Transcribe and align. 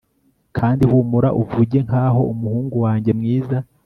kandi 0.57 0.83
humura 0.89 1.29
uvuge 1.41 1.77
ngaho 1.87 2.21
umuhungu 2.33 2.75
wanjye 2.85 3.11
mwiza 3.19 3.57